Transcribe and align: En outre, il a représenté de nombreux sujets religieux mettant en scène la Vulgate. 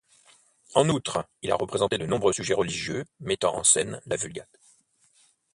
En 0.73 0.89
outre, 0.89 1.27
il 1.43 1.51
a 1.51 1.55
représenté 1.55 1.99
de 1.99 2.07
nombreux 2.07 2.33
sujets 2.33 2.55
religieux 2.55 3.05
mettant 3.19 3.55
en 3.55 3.63
scène 3.63 4.01
la 4.07 4.15
Vulgate. 4.15 4.59